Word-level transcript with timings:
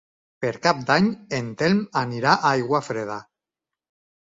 Per 0.45 0.49
Cap 0.63 0.79
d'Any 0.87 1.09
en 1.41 1.51
Telm 1.61 1.83
anirà 2.03 2.33
a 2.39 2.51
Aiguafreda. 2.55 3.21